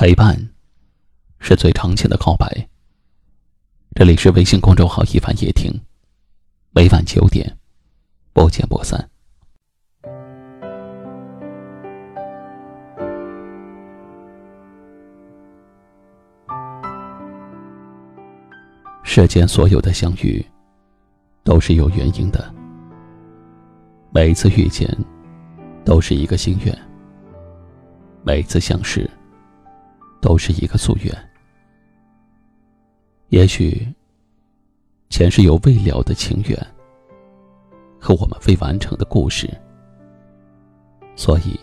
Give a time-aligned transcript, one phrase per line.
[0.00, 0.38] 陪伴，
[1.40, 2.46] 是最长情的告白。
[3.96, 5.72] 这里是微信公众号“一凡夜听”，
[6.70, 7.58] 每晚九点，
[8.32, 9.10] 不见不散。
[19.02, 20.46] 世间所有的相遇，
[21.42, 22.54] 都是有原因的。
[24.12, 24.88] 每一次遇见，
[25.84, 26.72] 都是一个心愿；
[28.22, 29.10] 每一次相识，
[30.20, 31.14] 都是一个夙愿。
[33.28, 33.86] 也许，
[35.10, 36.66] 前世有未了的情缘
[38.00, 39.48] 和我们未完成的故事，
[41.14, 41.58] 所以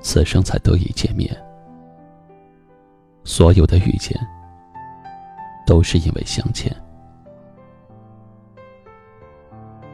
[0.00, 1.30] 此生才得以见面。
[3.24, 4.18] 所有的遇见，
[5.66, 6.74] 都是因为相欠。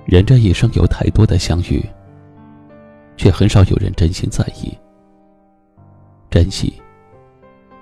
[0.06, 1.84] 人这一生有太多的相遇，
[3.16, 4.72] 却很少有人真心在意。
[6.30, 6.80] 珍惜，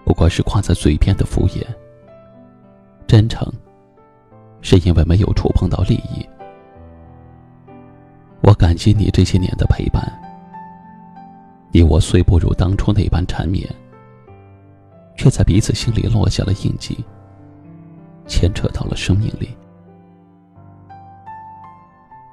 [0.06, 1.66] 不过是挂在嘴边的敷衍；
[3.08, 3.52] 真诚，
[4.62, 6.24] 是因为没有触碰到利益。
[8.40, 10.00] 我感激你这些年的陪伴，
[11.72, 13.68] 你我虽不如当初那般缠绵，
[15.16, 17.04] 却在彼此心里落下了印记，
[18.28, 19.56] 牵扯到了生命里。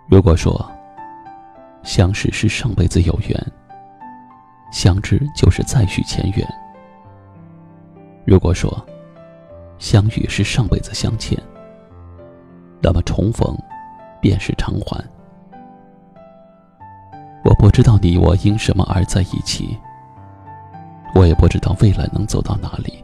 [0.08, 0.72] 如果说
[1.82, 3.52] 相识是上辈子有缘，
[4.72, 6.48] 相知就是再续前缘；
[8.26, 8.72] 如果说
[9.78, 11.38] 相遇是上辈子相欠，
[12.82, 13.58] 那么重逢
[14.22, 15.04] 便是偿还。
[17.44, 19.78] 我不知道你我因什么而在一起，
[21.14, 23.04] 我也不知道未来能走到哪里，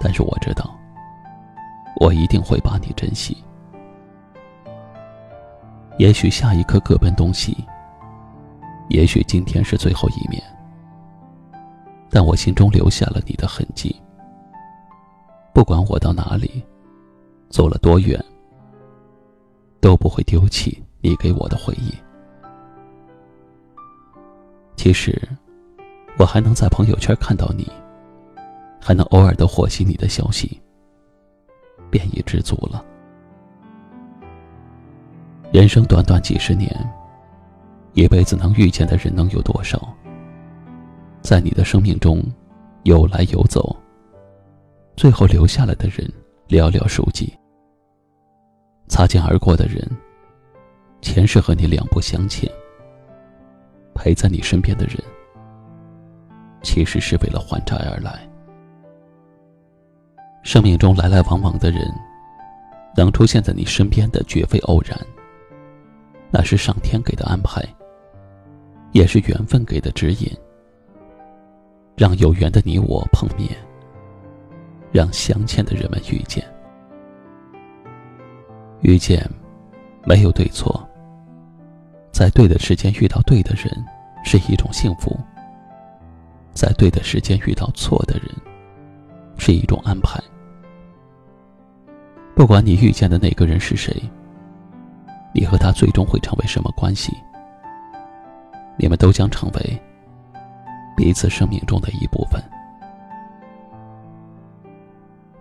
[0.00, 0.70] 但是我知道，
[1.96, 3.42] 我一定会把你珍惜。
[5.96, 7.66] 也许下一刻各奔东西，
[8.88, 10.42] 也许今天是最后一面，
[12.10, 13.94] 但我心中留下了你的痕迹。
[15.54, 16.62] 不管我到哪里，
[17.48, 18.22] 走了多远，
[19.80, 21.92] 都不会丢弃你给我的回忆。
[24.76, 25.20] 其实，
[26.18, 27.70] 我还能在朋友圈看到你，
[28.80, 30.60] 还能偶尔的获悉你的消息，
[31.90, 32.84] 便已知足了。
[35.52, 36.74] 人生短短几十年，
[37.92, 39.92] 一辈子能遇见的人能有多少？
[41.22, 42.22] 在你的生命中，
[42.84, 43.76] 有来有走，
[44.96, 46.10] 最后留下来的人
[46.48, 47.32] 寥寥数几。
[48.88, 49.88] 擦肩而过的人，
[51.00, 52.50] 前世和你两不相欠。
[53.94, 54.96] 陪在你身边的人，
[56.62, 58.26] 其实是为了还债而来。
[60.42, 61.82] 生命中来来往往的人，
[62.96, 64.98] 能出现在你身边的绝非偶然。
[66.30, 67.62] 那是上天给的安排，
[68.92, 70.30] 也是缘分给的指引。
[72.00, 73.50] 让有缘的你我碰面，
[74.90, 76.42] 让相欠的人们遇见。
[78.80, 79.22] 遇见，
[80.06, 80.82] 没有对错。
[82.10, 83.70] 在对的时间遇到对的人，
[84.24, 85.14] 是一种幸福；
[86.54, 88.34] 在对的时间遇到错的人，
[89.36, 90.18] 是一种安排。
[92.34, 93.94] 不管你遇见的那个人是谁。
[95.34, 97.14] 你和他最终会成为什么关系？
[98.78, 99.82] 你们都将成为
[101.00, 102.38] 彼此生命中的一部分。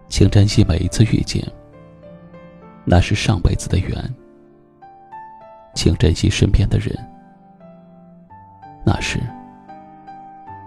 [0.07, 1.45] 请珍惜每一次遇见，
[2.85, 4.01] 那是上辈子的缘；
[5.75, 6.95] 请珍惜身边的人，
[8.85, 9.19] 那是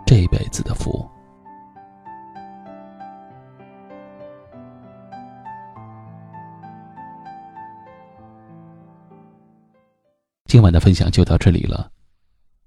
[0.05, 1.09] 这辈子的福。
[10.45, 11.91] 今晚的分享就到这里了，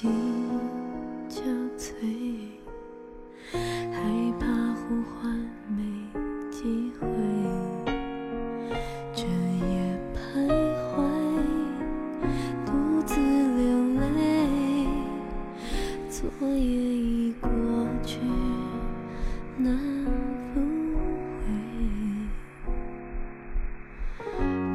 [0.00, 0.08] 心
[1.28, 1.42] 憔
[1.76, 1.90] 悴，
[3.50, 3.98] 害
[4.38, 5.36] 怕呼唤
[5.66, 5.82] 没
[6.52, 7.08] 机会，
[9.12, 9.26] 整
[9.58, 10.16] 夜徘
[10.94, 11.02] 徊，
[12.64, 13.66] 独自流
[13.98, 14.86] 泪，
[16.08, 17.50] 昨夜已过
[18.04, 18.20] 去，
[19.56, 19.76] 难
[20.54, 20.60] 复
[21.40, 21.42] 回，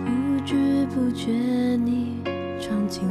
[0.04, 0.06] 不
[0.46, 1.32] 知不觉
[1.78, 2.22] 你。
[2.60, 3.08] 闯进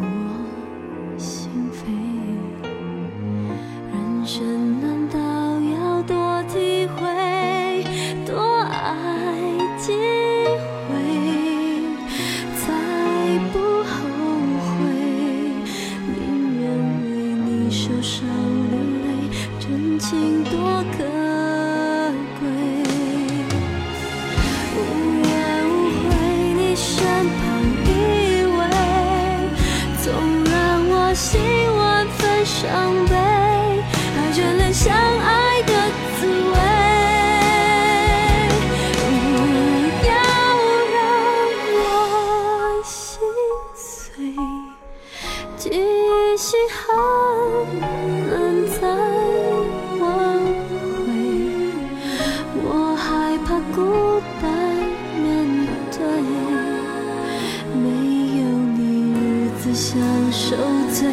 [60.32, 60.56] 受
[60.90, 61.06] 罪，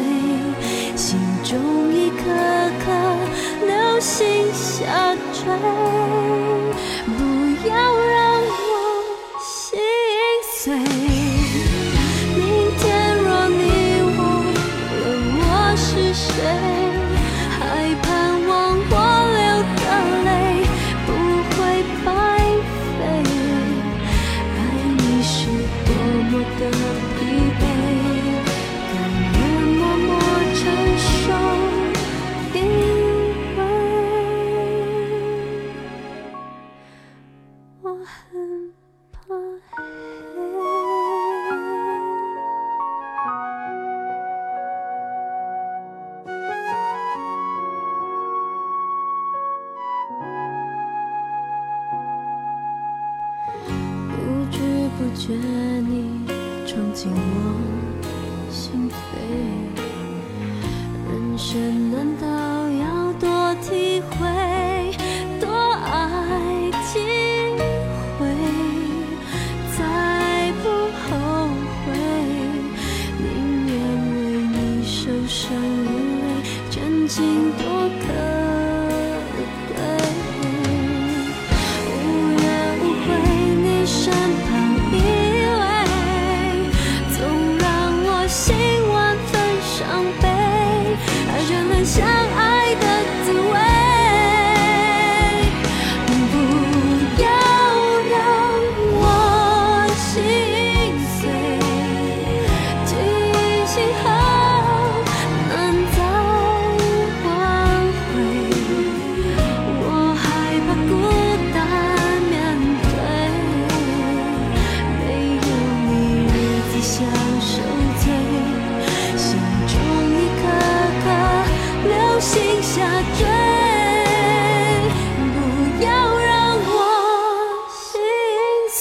[0.96, 2.24] 心中一颗
[2.82, 2.90] 颗
[3.66, 5.44] 流星下坠，
[7.04, 8.72] 不要让我
[9.38, 9.78] 心
[10.54, 10.74] 碎。
[12.34, 12.40] 明
[12.78, 13.60] 天若你
[14.00, 14.18] 问
[14.88, 15.04] 我
[15.36, 16.79] 我是谁？
[55.20, 56.24] 觉你
[56.66, 57.20] 闯进我
[58.50, 58.94] 心扉。
[61.10, 62.26] 人生难道
[62.70, 64.16] 要多体会，
[65.38, 66.98] 多爱几
[68.18, 68.20] 回，
[69.76, 69.78] 再
[70.62, 70.64] 不
[70.96, 71.08] 后
[71.84, 71.92] 悔，
[73.18, 73.28] 宁
[73.66, 73.70] 愿
[74.14, 74.16] 为
[74.48, 74.56] 你
[74.86, 75.52] 受伤
[75.84, 75.92] 流
[76.22, 76.24] 泪，
[76.70, 77.62] 真情多
[78.00, 78.39] 可。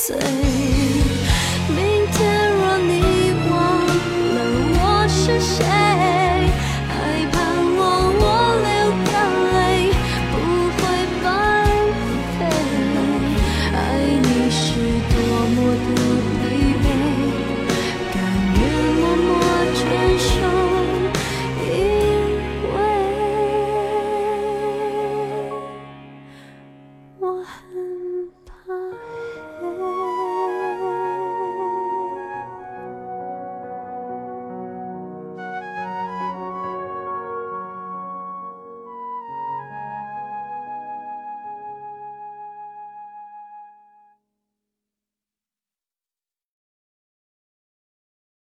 [0.10, 0.39] say